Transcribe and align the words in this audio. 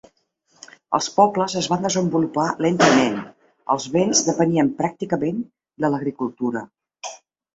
Els 0.97 1.09
pobles 1.17 1.55
es 1.59 1.67
van 1.73 1.83
desenvolupar 1.87 2.45
lentament; 2.65 3.19
els 3.75 3.85
vends 3.97 4.23
depenien 4.29 4.71
pràcticament 4.79 5.39
de 5.85 5.93
l'agricultura. 5.97 6.65